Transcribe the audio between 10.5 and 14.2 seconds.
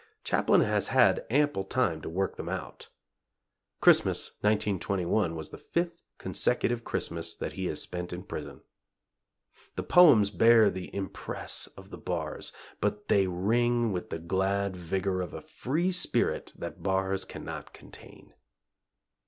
the impress of the bars, but they ring with the